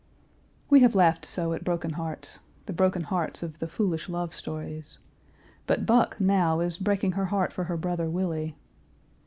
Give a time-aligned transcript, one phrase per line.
[0.67, 4.97] We have laughed so at broken hearts the broken hearts of the foolish love stories.
[5.67, 8.55] But Buck, now, is breaking her heart for her brother Willie.